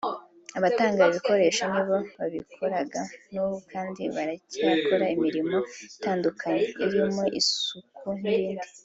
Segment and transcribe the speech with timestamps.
[0.57, 3.01] abatanga ibikoresho ni bo babikoraga
[3.33, 5.57] n’ubu kandi baracyakora imirimo
[5.97, 8.67] itandukanye irimo isuku n’ibindi